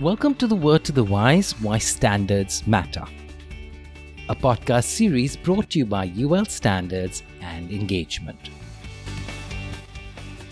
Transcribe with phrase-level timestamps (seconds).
[0.00, 3.04] Welcome to the Word to the Wise Why Standards Matter,
[4.30, 8.38] a podcast series brought to you by UL Standards and Engagement.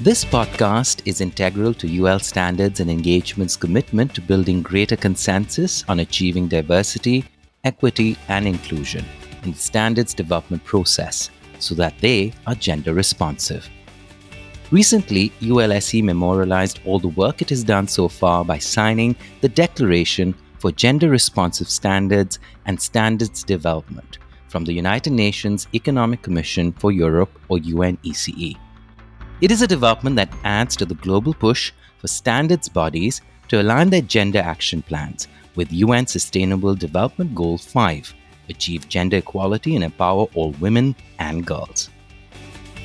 [0.01, 6.01] This podcast is integral to UL Standards and Engagement's commitment to building greater consensus on
[6.01, 7.25] achieving diversity,
[7.65, 9.03] equity, and inclusion
[9.45, 13.67] in the standards development process so that they are gender responsive.
[14.71, 20.35] Recently, ULSE memorialized all the work it has done so far by signing the Declaration
[20.59, 24.19] for Gender Responsive Standards and Standards Development
[24.49, 28.59] from the United Nations Economic Commission for Europe or UNECE.
[29.41, 33.89] It is a development that adds to the global push for standards bodies to align
[33.89, 38.15] their gender action plans with UN Sustainable Development Goal 5
[38.51, 41.89] achieve gender equality and empower all women and girls.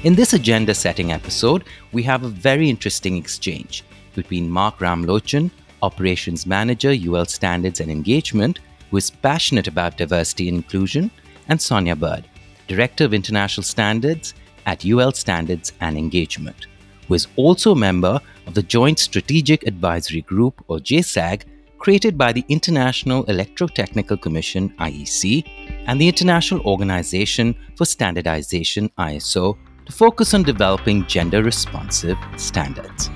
[0.04, 3.86] In this agenda setting episode, we have a very interesting exchange
[4.16, 5.50] between Mark Ramlochan,
[5.82, 8.60] Operations Manager, UL Standards and Engagement,
[8.92, 11.10] who is passionate about diversity and inclusion,
[11.48, 12.26] and Sonia Bird,
[12.68, 14.34] Director of International Standards
[14.66, 16.68] at UL Standards and Engagement,
[17.08, 21.44] who is also a member of the Joint Strategic Advisory Group, or JSAG,
[21.78, 25.50] created by the International Electrotechnical Commission, IEC,
[25.88, 33.10] and the International Organization for Standardization, ISO, to focus on developing gender responsive standards.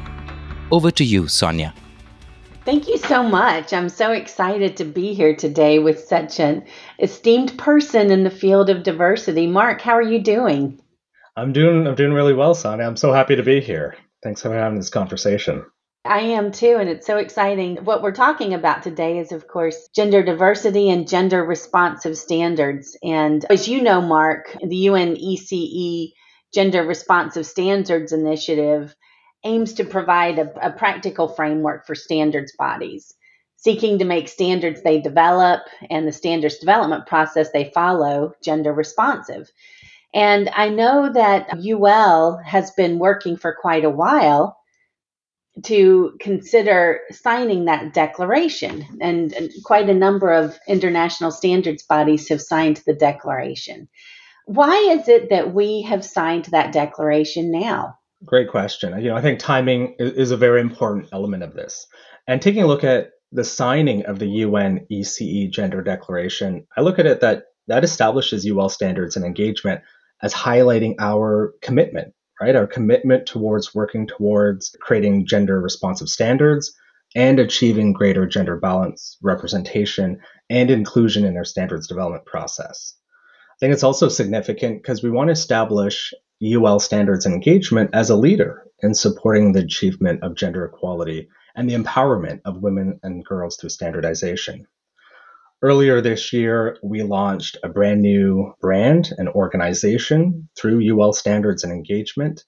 [0.72, 1.74] Over to you, Sonia.
[2.66, 3.72] Thank you so much.
[3.72, 6.66] I'm so excited to be here today with such an
[7.00, 9.48] esteemed person in the field of diversity.
[9.48, 10.82] Mark, how are you doing?
[11.38, 12.86] I'm doing I'm doing really well, Sonia.
[12.86, 13.96] I'm so happy to be here.
[14.22, 15.64] Thanks for having this conversation.
[16.04, 17.78] I am too, and it's so exciting.
[17.86, 22.98] What we're talking about today is, of course, gender diversity and gender responsive standards.
[23.04, 26.14] And as you know, Mark, the UNECE
[26.54, 28.96] Gender Responsive Standards Initiative
[29.44, 33.14] aims to provide a, a, practical framework for standards bodies,
[33.58, 39.50] seeking to make standards they develop and the standards development process they follow gender responsive.
[40.14, 44.58] And I know that UL has been working for quite a while
[45.64, 52.42] to consider signing that declaration, and, and quite a number of international standards bodies have
[52.42, 53.88] signed the declaration.
[54.48, 57.96] Why is it that we have signed that declaration now?
[58.24, 58.98] Great question.
[59.02, 61.86] You know, I think timing is a very important element of this.
[62.28, 66.98] And taking a look at the signing of the UN ECE Gender Declaration, I look
[66.98, 69.82] at it that that establishes UL standards and engagement
[70.24, 72.56] as highlighting our commitment, right?
[72.56, 76.74] Our commitment towards working towards creating gender responsive standards
[77.16, 82.94] and achieving greater gender balance, representation, and inclusion in our standards development process.
[83.58, 86.14] I think it's also significant because we want to establish
[86.44, 91.68] UL standards and engagement as a leader in supporting the achievement of gender equality and
[91.68, 94.68] the empowerment of women and girls through standardization.
[95.64, 101.74] Earlier this year, we launched a brand new brand and organization through UL standards and
[101.74, 102.44] engagement.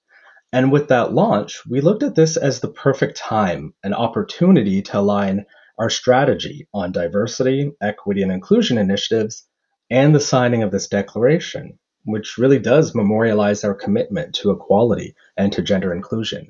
[0.52, 5.00] And with that launch, we looked at this as the perfect time and opportunity to
[5.00, 5.46] align
[5.76, 9.48] our strategy on diversity, equity, and inclusion initiatives
[9.90, 15.52] and the signing of this declaration, which really does memorialize our commitment to equality and
[15.52, 16.46] to gender inclusion.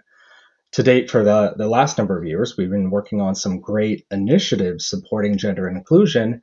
[0.72, 4.06] To date, for the, the last number of years, we've been working on some great
[4.10, 6.42] initiatives supporting gender inclusion.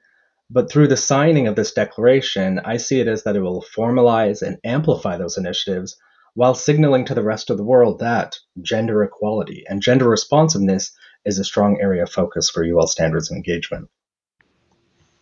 [0.50, 4.42] But through the signing of this declaration, I see it as that it will formalize
[4.42, 5.96] and amplify those initiatives
[6.34, 10.92] while signaling to the rest of the world that gender equality and gender responsiveness
[11.26, 13.90] is a strong area of focus for UL standards and engagement.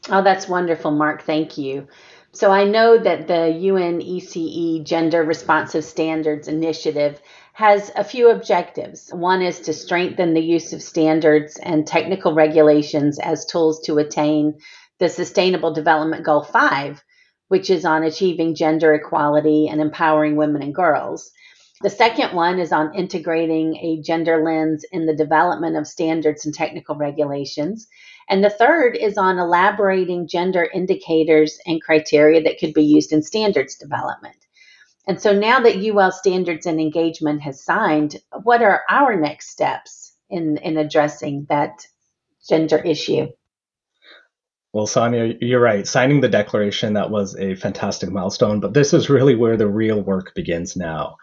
[0.09, 1.23] Oh, that's wonderful, Mark.
[1.23, 1.87] Thank you.
[2.31, 7.19] So I know that the UNECE Gender Responsive Standards Initiative
[7.53, 9.09] has a few objectives.
[9.11, 14.59] One is to strengthen the use of standards and technical regulations as tools to attain
[14.99, 17.01] the Sustainable Development Goal 5,
[17.47, 21.31] which is on achieving gender equality and empowering women and girls.
[21.85, 26.51] The second one is on integrating a gender lens in the development of standards and
[26.51, 27.87] technical regulations.
[28.27, 33.21] And the third is on elaborating gender indicators and criteria that could be used in
[33.21, 34.47] standards development.
[35.05, 40.13] And so now that UL Standards and Engagement has signed, what are our next steps
[40.27, 41.85] in, in addressing that
[42.49, 43.27] gender issue?
[44.73, 45.87] Well, Sonia, you're right.
[45.87, 50.01] Signing the declaration, that was a fantastic milestone, but this is really where the real
[50.01, 51.17] work begins now.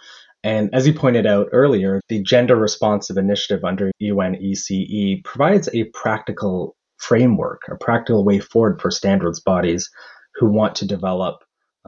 [0.44, 6.77] And as you pointed out earlier, the Gender Responsive Initiative under UNECE provides a practical
[6.99, 9.91] framework, a practical way forward for standards bodies
[10.35, 11.44] who want to develop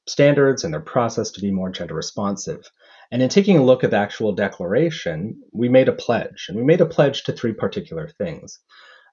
[0.06, 2.68] standards and their process to be more gender responsive.
[3.10, 6.64] And in taking a look at the actual declaration, we made a pledge, and we
[6.64, 8.58] made a pledge to three particular things.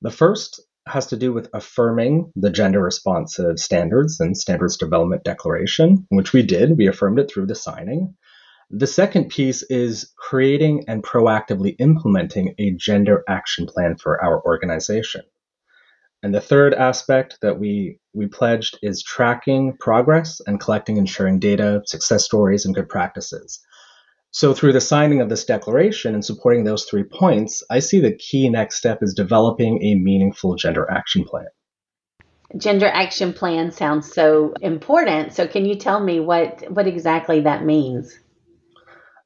[0.02, 6.06] The first has to do with affirming the gender responsive standards and standards development declaration,
[6.10, 6.78] which we did.
[6.78, 8.16] We affirmed it through the signing.
[8.74, 15.24] The second piece is creating and proactively implementing a gender action plan for our organization.
[16.24, 21.38] And the third aspect that we, we pledged is tracking progress and collecting and sharing
[21.38, 23.60] data, success stories, and good practices.
[24.30, 28.16] So, through the signing of this declaration and supporting those three points, I see the
[28.16, 31.48] key next step is developing a meaningful gender action plan.
[32.56, 35.34] Gender action plan sounds so important.
[35.34, 38.18] So, can you tell me what, what exactly that means?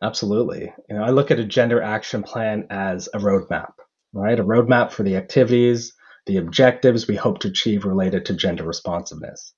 [0.01, 0.73] Absolutely.
[0.89, 3.73] You know, I look at a gender action plan as a roadmap,
[4.13, 4.39] right?
[4.39, 5.93] A roadmap for the activities,
[6.25, 9.53] the objectives we hope to achieve related to gender responsiveness.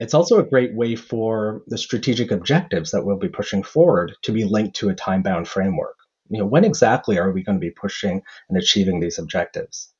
[0.00, 4.32] It's also a great way for the strategic objectives that we'll be pushing forward to
[4.32, 5.96] be linked to a time bound framework.
[6.30, 9.92] You know, when exactly are we going to be pushing and achieving these objectives?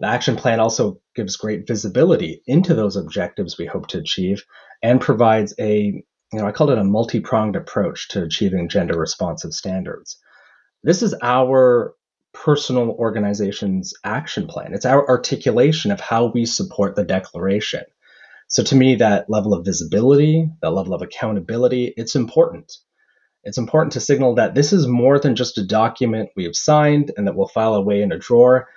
[0.00, 4.44] The action plan also gives great visibility into those objectives we hope to achieve
[4.82, 8.98] and provides a, you know, I called it a multi pronged approach to achieving gender
[8.98, 10.18] responsive standards.
[10.82, 11.94] This is our
[12.32, 14.72] personal organization's action plan.
[14.72, 17.84] It's our articulation of how we support the declaration.
[18.48, 22.72] So to me, that level of visibility, that level of accountability, it's important.
[23.44, 27.12] It's important to signal that this is more than just a document we have signed
[27.16, 28.68] and that we'll file away in a drawer.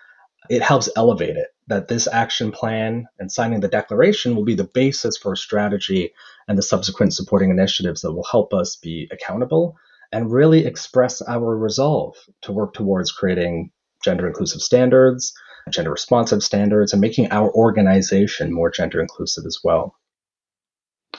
[0.50, 4.64] It helps elevate it, that this action plan and signing the declaration will be the
[4.64, 6.14] basis for a strategy
[6.48, 9.76] and the subsequent supporting initiatives that will help us be accountable
[10.12, 13.72] and really express our resolve to work towards creating
[14.04, 15.34] gender inclusive standards,
[15.70, 19.96] gender responsive standards, and making our organization more gender inclusive as well.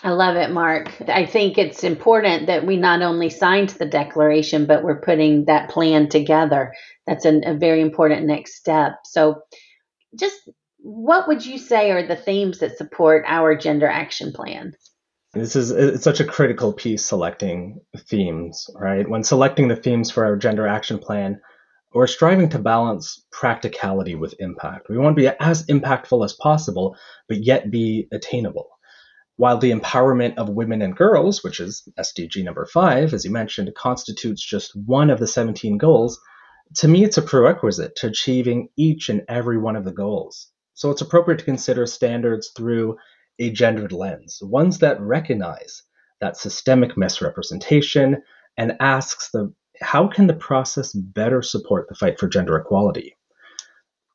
[0.03, 0.93] I love it, Mark.
[1.09, 5.71] I think it's important that we not only signed the declaration, but we're putting that
[5.71, 6.75] plan together.
[7.07, 8.99] That's a, a very important next step.
[9.05, 9.43] So,
[10.19, 10.49] just
[10.79, 14.73] what would you say are the themes that support our gender action plan?
[15.33, 19.09] This is it's such a critical piece selecting themes, right?
[19.09, 21.41] When selecting the themes for our gender action plan,
[21.93, 24.89] we're striving to balance practicality with impact.
[24.89, 26.97] We want to be as impactful as possible,
[27.29, 28.69] but yet be attainable.
[29.37, 33.75] While the empowerment of women and girls, which is SDG number five, as you mentioned,
[33.75, 36.19] constitutes just one of the 17 goals,
[36.75, 40.51] to me it's a prerequisite to achieving each and every one of the goals.
[40.75, 42.97] So it's appropriate to consider standards through
[43.39, 45.83] a gendered lens, ones that recognize
[46.21, 48.23] that systemic misrepresentation
[48.57, 53.17] and asks the how can the process better support the fight for gender equality?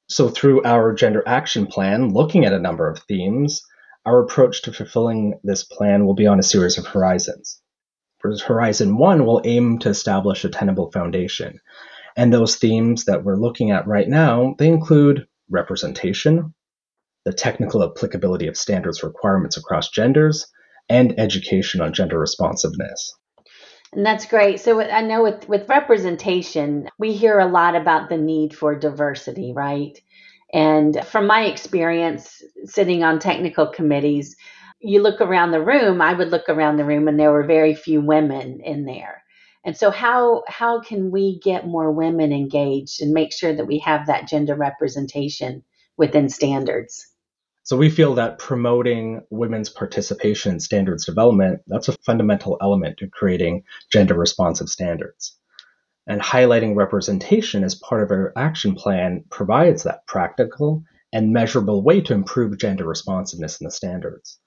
[0.08, 3.62] So, through our gender action plan, looking at a number of themes,
[4.06, 7.62] our approach to fulfilling this plan will be on a series of horizons.
[8.20, 11.60] For Horizon 1 will aim to establish a tenable foundation.
[12.16, 16.54] And those themes that we're looking at right now, they include representation,
[17.26, 20.48] the technical applicability of standards requirements across genders,
[20.90, 23.14] and education on gender responsiveness.
[23.94, 24.60] And that's great.
[24.60, 29.54] So I know with, with representation, we hear a lot about the need for diversity,
[29.54, 29.98] right?
[30.54, 34.36] And from my experience sitting on technical committees,
[34.80, 37.76] you look around the room, I would look around the room and there were very
[37.76, 39.21] few women in there.
[39.64, 43.80] And so how how can we get more women engaged and make sure that we
[43.80, 45.64] have that gender representation
[45.98, 47.08] within standards?
[47.64, 53.08] So we feel that promoting women's participation in standards development, that's a fundamental element to
[53.08, 55.38] creating gender responsive standards.
[56.08, 62.02] And highlighting representation as part of our action plan provides that practical and measurable way
[62.02, 64.40] to improve gender responsiveness in the standards.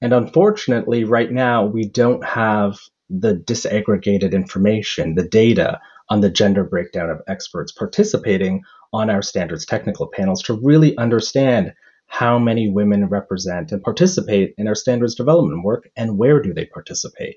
[0.00, 2.78] And unfortunately, right now, we don't have
[3.10, 8.62] the disaggregated information, the data on the gender breakdown of experts participating
[8.92, 11.74] on our standards technical panels to really understand
[12.06, 16.64] how many women represent and participate in our standards development work and where do they
[16.64, 17.36] participate.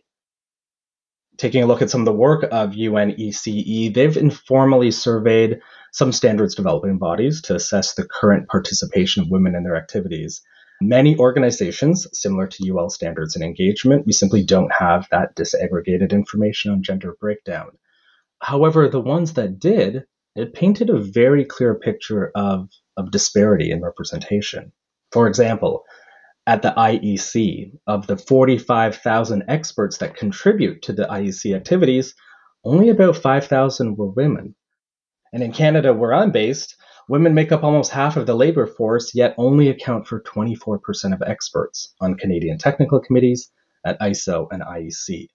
[1.37, 5.61] Taking a look at some of the work of UNECE, they've informally surveyed
[5.91, 10.41] some standards developing bodies to assess the current participation of women in their activities.
[10.85, 16.71] Many organizations, similar to UL standards and engagement, we simply don't have that disaggregated information
[16.71, 17.69] on gender breakdown.
[18.39, 20.03] However, the ones that did,
[20.35, 24.71] it painted a very clear picture of of disparity in representation.
[25.11, 25.83] For example,
[26.45, 32.13] at the IEC, of the 45,000 experts that contribute to the IEC activities,
[32.65, 34.55] only about 5,000 were women.
[35.31, 36.75] And in Canada, where I'm based,
[37.10, 41.22] women make up almost half of the labor force, yet only account for 24% of
[41.22, 43.51] experts on Canadian technical committees
[43.86, 45.27] at ISO and IEC.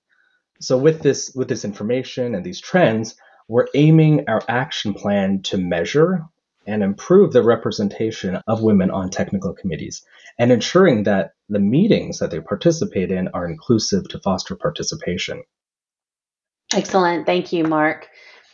[0.61, 3.15] So with this with this information and these trends,
[3.49, 6.25] we're aiming our action plan to measure
[6.67, 10.05] and improve the representation of women on technical committees
[10.39, 15.43] and ensuring that the meetings that they participate in are inclusive to foster participation.
[16.75, 17.25] Excellent.
[17.25, 18.09] Thank you, Mark.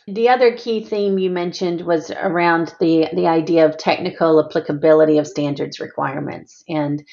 [0.07, 5.25] The other key theme you mentioned was around the, the idea of technical applicability of
[5.25, 6.63] standards requirements.
[6.69, 7.03] And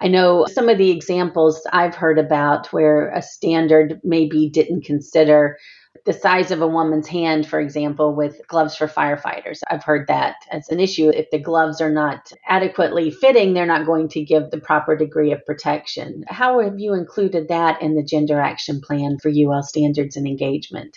[0.00, 5.58] I know some of the examples I've heard about where a standard maybe didn't consider
[6.04, 9.62] the size of a woman's hand, for example, with gloves for firefighters.
[9.68, 11.08] I've heard that as an issue.
[11.08, 15.32] If the gloves are not adequately fitting, they're not going to give the proper degree
[15.32, 16.24] of protection.
[16.28, 20.96] How have you included that in the Gender Action Plan for UL standards and engagement?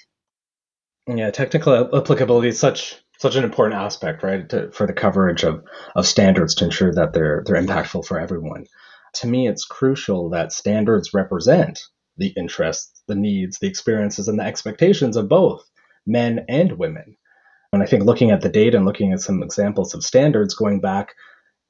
[1.08, 5.62] Yeah, technical applicability is such such an important aspect, right, to, for the coverage of,
[5.94, 8.65] of standards to ensure that they're they're impactful for everyone.
[9.15, 11.79] To me, it's crucial that standards represent
[12.18, 15.68] the interests, the needs, the experiences, and the expectations of both
[16.06, 17.18] men and women.
[17.74, 20.79] And I think looking at the data and looking at some examples of standards going
[20.79, 21.13] back,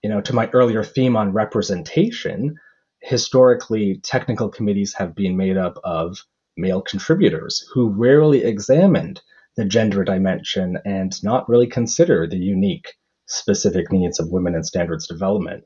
[0.03, 2.55] you know, to my earlier theme on representation,
[3.01, 6.17] historically technical committees have been made up of
[6.58, 9.22] male contributors who rarely examined
[9.56, 12.94] the gender dimension and not really consider the unique
[13.27, 15.63] specific needs of women in standards development.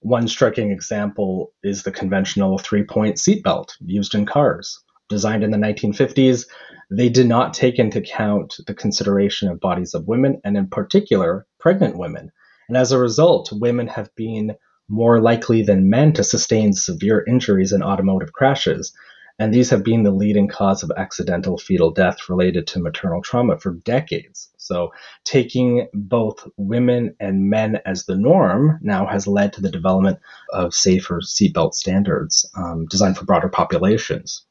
[0.00, 4.82] One striking example is the conventional three point seatbelt used in cars.
[5.08, 6.46] Designed in the 1950s,
[6.90, 11.46] they did not take into account the consideration of bodies of women, and in particular,
[11.58, 12.30] pregnant women.
[12.68, 14.56] And as a result, women have been
[14.88, 18.92] more likely than men to sustain severe injuries in automotive crashes
[19.40, 23.58] and these have been the leading cause of accidental fetal death related to maternal trauma
[23.58, 24.50] for decades.
[24.58, 24.92] So,
[25.24, 30.18] taking both women and men as the norm now has led to the development
[30.52, 34.44] of safer seatbelt standards um, designed for broader populations.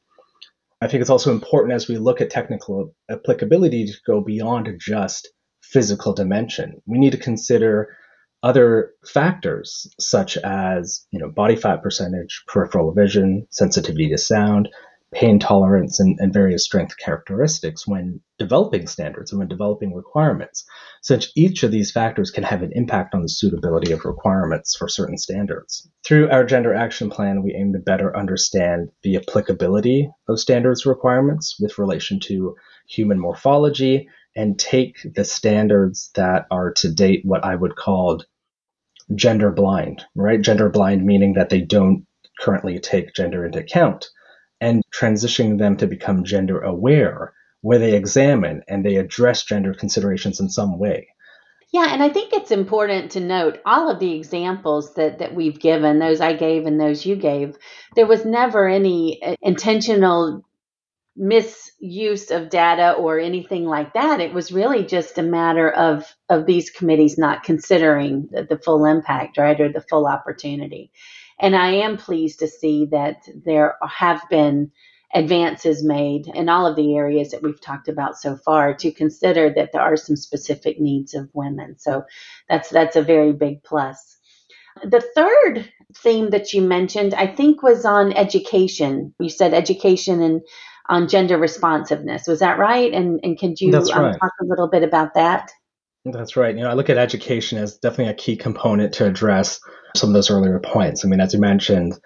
[0.80, 5.28] I think it's also important as we look at technical applicability to go beyond just
[5.62, 6.82] physical dimension.
[6.86, 7.96] We need to consider
[8.42, 14.68] other factors such as you know body fat percentage, peripheral vision, sensitivity to sound,
[15.12, 20.64] pain tolerance, and, and various strength characteristics when developing standards and when developing requirements.
[21.02, 24.88] Since each of these factors can have an impact on the suitability of requirements for
[24.88, 25.88] certain standards.
[26.04, 31.56] Through our gender action plan, we aim to better understand the applicability of standards requirements
[31.60, 32.54] with relation to
[32.86, 38.22] human morphology and take the standards that are to date what I would call
[39.14, 40.40] gender blind, right?
[40.40, 42.06] Gender blind meaning that they don't
[42.40, 44.08] currently take gender into account,
[44.60, 50.40] and transitioning them to become gender aware, where they examine and they address gender considerations
[50.40, 51.08] in some way.
[51.72, 55.58] Yeah, and I think it's important to note all of the examples that, that we've
[55.58, 57.56] given, those I gave and those you gave,
[57.94, 60.44] there was never any uh, intentional
[61.20, 64.20] misuse of data or anything like that.
[64.20, 68.86] It was really just a matter of of these committees not considering the, the full
[68.86, 70.90] impact, right, or the full opportunity.
[71.38, 74.72] And I am pleased to see that there have been
[75.12, 79.52] advances made in all of the areas that we've talked about so far to consider
[79.52, 81.78] that there are some specific needs of women.
[81.78, 82.04] So
[82.48, 84.16] that's that's a very big plus.
[84.82, 89.12] The third theme that you mentioned, I think, was on education.
[89.18, 90.40] You said education and
[90.90, 92.26] on gender responsiveness.
[92.26, 92.92] Was that right?
[92.92, 95.50] And and could you um, talk a little bit about that?
[96.04, 96.54] That's right.
[96.54, 99.60] You know, I look at education as definitely a key component to address
[99.96, 101.04] some of those earlier points.
[101.04, 101.98] I mean, as you mentioned,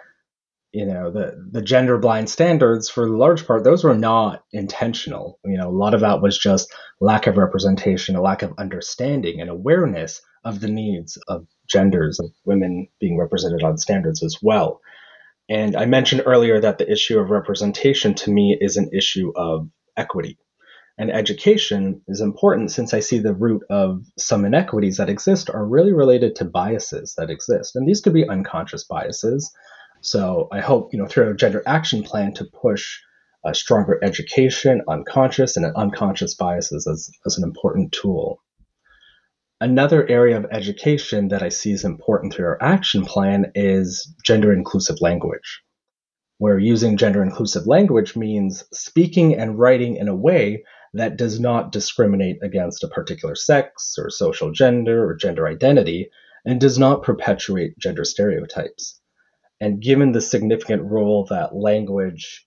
[0.73, 5.39] you know, the the gender blind standards for the large part, those were not intentional.
[5.45, 9.41] You know, a lot of that was just lack of representation, a lack of understanding
[9.41, 14.81] and awareness of the needs of genders of women being represented on standards as well.
[15.49, 19.69] And I mentioned earlier that the issue of representation to me is an issue of
[19.97, 20.39] equity.
[20.97, 25.67] And education is important since I see the root of some inequities that exist are
[25.67, 27.75] really related to biases that exist.
[27.75, 29.53] And these could be unconscious biases.
[30.03, 33.01] So I hope, you know, through a gender action plan to push
[33.45, 38.41] a stronger education, unconscious and unconscious biases as, as an important tool.
[39.61, 44.53] Another area of education that I see is important through our action plan is gender
[44.53, 45.63] inclusive language,
[46.39, 51.71] where using gender inclusive language means speaking and writing in a way that does not
[51.71, 56.11] discriminate against a particular sex or social gender or gender identity
[56.45, 59.01] and does not perpetuate gender stereotypes.
[59.61, 62.45] And given the significant role that language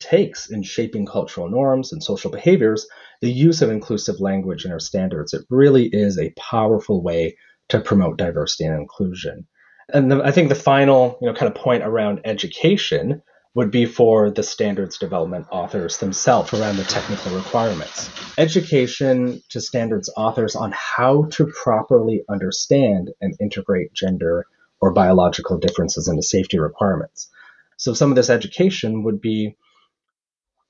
[0.00, 2.86] takes in shaping cultural norms and social behaviors,
[3.20, 7.36] the use of inclusive language in our standards, it really is a powerful way
[7.68, 9.46] to promote diversity and inclusion.
[9.92, 13.22] And the, I think the final, you know, kind of point around education
[13.54, 18.08] would be for the standards development authors themselves around the technical requirements.
[18.38, 24.46] education to standards authors on how to properly understand and integrate gender
[24.80, 27.28] or biological differences into safety requirements.
[27.76, 29.56] So some of this education would be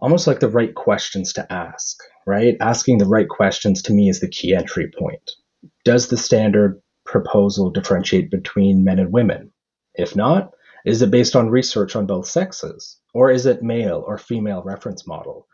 [0.01, 2.57] almost like the right questions to ask, right?
[2.61, 5.31] Asking the right questions to me is the key entry point.
[5.85, 9.53] Does the standard proposal differentiate between men and women?
[9.95, 10.53] If not,
[10.85, 12.99] is it based on research on both sexes?
[13.13, 15.47] Or is it male or female reference model?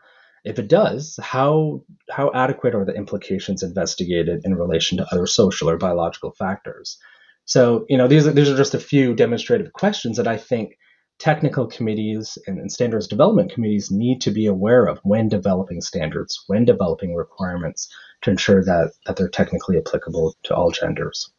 [0.45, 5.69] If it does, how, how adequate are the implications investigated in relation to other social
[5.69, 6.97] or biological factors?
[7.43, 10.76] So, you know, these are, these are just a few demonstrative questions that I think
[11.19, 16.43] technical committees and, and, standards development committees need to be aware of when developing standards,
[16.47, 17.87] when developing requirements
[18.21, 21.31] to ensure that, that they're technically applicable to all genders.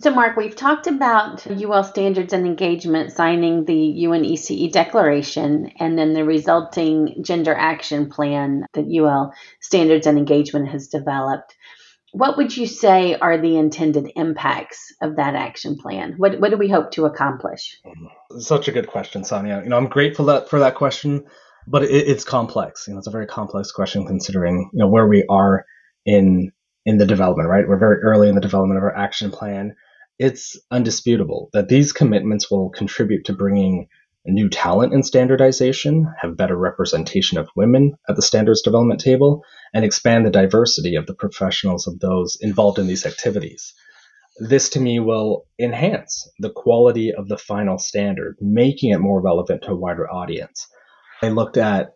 [0.00, 6.12] So, Mark, we've talked about UL standards and engagement signing the UNECE declaration and then
[6.12, 11.56] the resulting gender action plan that UL standards and engagement has developed.
[12.12, 16.14] What would you say are the intended impacts of that action plan?
[16.16, 17.80] What, what do we hope to accomplish?
[18.38, 19.60] Such a good question, Sonia.
[19.62, 21.24] You know, I'm grateful that, for that question,
[21.66, 22.86] but it, it's complex.
[22.86, 25.66] You know, it's a very complex question considering you know where we are
[26.06, 26.52] in
[26.86, 27.48] in the development.
[27.48, 29.74] Right, we're very early in the development of our action plan
[30.18, 33.88] it's undisputable that these commitments will contribute to bringing
[34.30, 39.42] new talent in standardization, have better representation of women at the standards development table,
[39.72, 43.74] and expand the diversity of the professionals of those involved in these activities.
[44.38, 49.62] This to me will enhance the quality of the final standard, making it more relevant
[49.62, 50.68] to a wider audience.
[51.22, 51.94] I looked at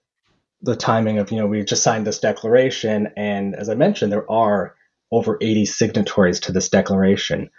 [0.60, 4.30] the timing of, you know, we just signed this declaration, and as I mentioned, there
[4.30, 4.74] are
[5.10, 7.50] over 80 signatories to this declaration.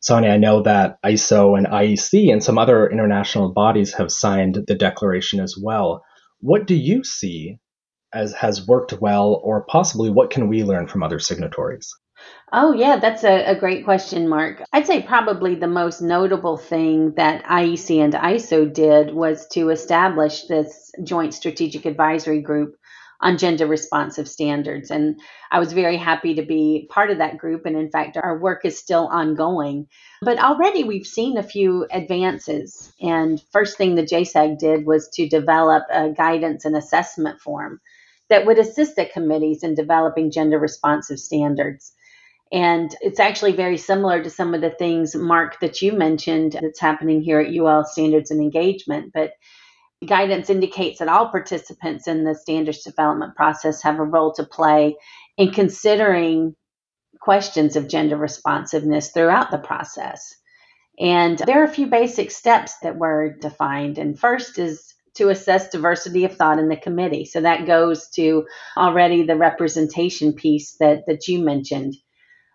[0.00, 4.74] Sonia, I know that ISO and IEC and some other international bodies have signed the
[4.74, 6.02] declaration as well.
[6.40, 7.58] What do you see
[8.12, 11.94] as has worked well, or possibly what can we learn from other signatories?
[12.52, 14.62] Oh, yeah, that's a, a, great question, Mark.
[14.72, 20.44] I'd say probably the most notable thing that IEC and ISO did was to establish
[20.44, 22.74] this joint strategic advisory group
[23.22, 24.90] on gender responsive standards.
[24.90, 27.66] And I was very happy to be part of that group.
[27.66, 29.88] And in fact, our work is still ongoing.
[30.22, 32.92] But already we've seen a few advances.
[33.00, 37.80] And first thing the JSAG did was to develop a guidance and assessment form
[38.30, 41.92] that would assist the committees in developing gender responsive standards.
[42.52, 46.80] And it's actually very similar to some of the things, Mark, that you mentioned that's
[46.80, 49.12] happening here at UL Standards and Engagement.
[49.14, 49.32] But
[50.06, 54.96] Guidance indicates that all participants in the standards development process have a role to play
[55.36, 56.54] in considering
[57.20, 60.34] questions of gender responsiveness throughout the process.
[60.98, 63.98] And there are a few basic steps that were defined.
[63.98, 67.24] And first is to assess diversity of thought in the committee.
[67.24, 71.94] So that goes to already the representation piece that, that you mentioned.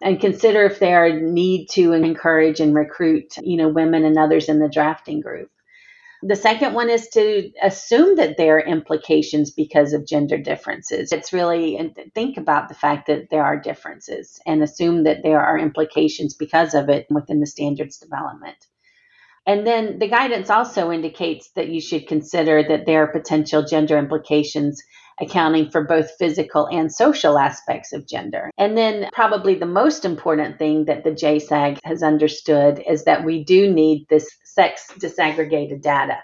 [0.02, 4.50] And consider if there are need to encourage and recruit, you know, women and others
[4.50, 5.50] in the drafting group.
[6.24, 11.12] The second one is to assume that there are implications because of gender differences.
[11.12, 15.42] It's really and think about the fact that there are differences and assume that there
[15.42, 18.58] are implications because of it within the standards development.
[19.46, 23.98] And then the guidance also indicates that you should consider that there are potential gender
[23.98, 24.82] implications
[25.20, 28.52] accounting for both physical and social aspects of gender.
[28.58, 33.44] And then, probably the most important thing that the JSAG has understood is that we
[33.44, 36.18] do need this sex disaggregated data.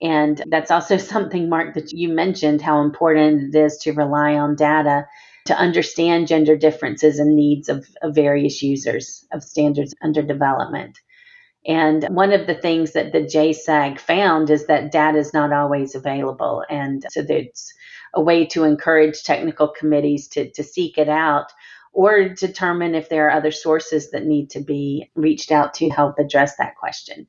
[0.00, 4.56] And that's also something, Mark, that you mentioned how important it is to rely on
[4.56, 5.06] data
[5.46, 10.98] to understand gender differences and needs of, of various users of standards under development.
[11.66, 15.94] And one of the things that the JSAG found is that data is not always
[15.94, 16.62] available.
[16.68, 17.72] And so there's
[18.14, 21.52] a way to encourage technical committees to, to seek it out
[21.92, 26.18] or determine if there are other sources that need to be reached out to help
[26.18, 27.26] address that question.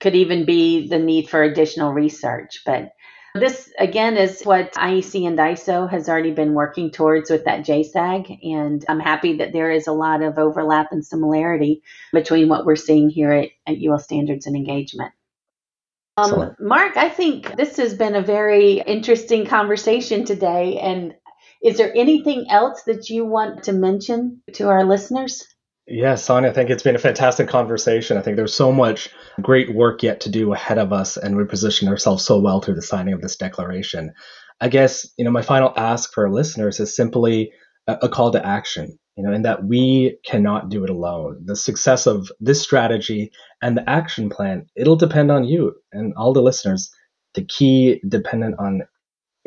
[0.00, 2.62] Could even be the need for additional research.
[2.64, 2.92] But
[3.34, 8.38] this, again, is what IEC and ISO has already been working towards with that JSAG.
[8.42, 11.82] And I'm happy that there is a lot of overlap and similarity
[12.12, 15.12] between what we're seeing here at, at UL Standards and Engagement.
[16.20, 20.78] Um, Mark, I think this has been a very interesting conversation today.
[20.78, 21.14] And
[21.62, 25.44] is there anything else that you want to mention to our listeners?
[25.86, 28.16] Yes, Sonia, I think it's been a fantastic conversation.
[28.16, 29.08] I think there's so much
[29.42, 32.76] great work yet to do ahead of us, and we position ourselves so well through
[32.76, 34.12] the signing of this declaration.
[34.60, 37.50] I guess, you know, my final ask for our listeners is simply
[37.88, 41.42] a, a call to action you know, and that we cannot do it alone.
[41.44, 46.32] The success of this strategy and the action plan, it'll depend on you and all
[46.32, 46.90] the listeners.
[47.34, 48.84] The key dependent on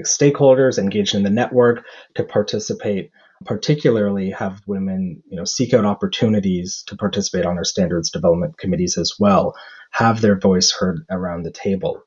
[0.03, 3.09] stakeholders engaged in the network to participate
[3.45, 8.97] particularly have women you know seek out opportunities to participate on our standards development committees
[8.97, 9.53] as well
[9.91, 12.01] have their voice heard around the table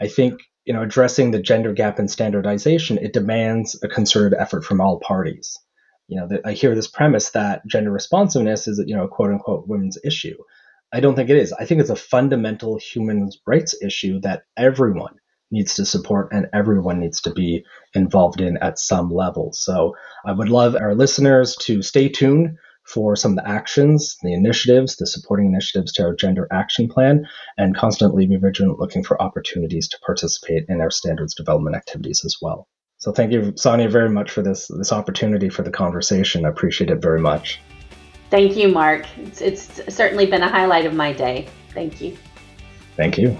[0.00, 4.64] i think you know addressing the gender gap in standardization it demands a concerted effort
[4.64, 5.58] from all parties
[6.12, 9.66] you know i hear this premise that gender responsiveness is you know a quote unquote
[9.66, 10.36] women's issue
[10.92, 15.14] i don't think it is i think it's a fundamental human rights issue that everyone
[15.52, 19.52] needs to support and everyone needs to be involved in at some level.
[19.52, 19.94] So
[20.26, 24.96] I would love our listeners to stay tuned for some of the actions, the initiatives,
[24.96, 29.88] the supporting initiatives to our gender action plan, and constantly be vigilant looking for opportunities
[29.88, 32.66] to participate in our standards development activities as well.
[33.02, 36.46] So thank you, Sonia, very much for this this opportunity for the conversation.
[36.46, 37.60] I appreciate it very much.
[38.30, 39.06] Thank you, Mark.
[39.18, 41.48] It's, it's certainly been a highlight of my day.
[41.74, 42.16] Thank you.
[42.96, 43.36] Thank you.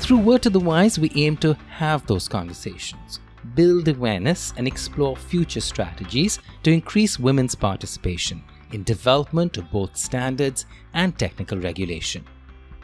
[0.00, 3.20] Through Word to the Wise, we aim to have those conversations,
[3.54, 10.66] build awareness, and explore future strategies to increase women's participation in development of both standards
[10.92, 12.24] and technical regulation.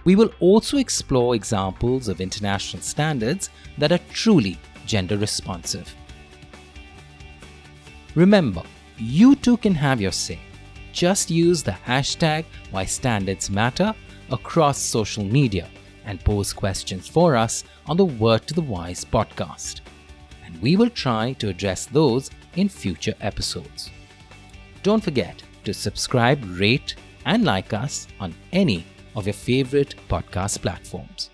[0.05, 5.95] We will also explore examples of international standards that are truly gender responsive.
[8.15, 8.63] Remember,
[8.99, 10.39] you too can have your say.
[10.93, 13.95] Just use the hashtag WhyStandardsMatter
[14.31, 15.69] across social media
[16.05, 19.81] and pose questions for us on the Word to the Wise podcast.
[20.45, 23.91] And we will try to address those in future episodes.
[24.83, 28.85] Don't forget to subscribe, rate, and like us on any
[29.16, 31.31] of your favorite podcast platforms.